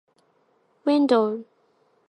[0.85, 1.45] window